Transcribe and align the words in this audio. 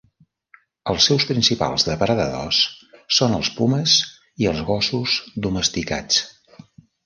Els 0.93 1.03
seus 1.09 1.25
principals 1.31 1.85
depredadors 1.89 2.63
són 3.19 3.37
els 3.43 3.53
pumes 3.61 3.95
i 4.45 4.51
els 4.55 4.67
gossos 4.73 5.21
domesticats. 5.49 6.23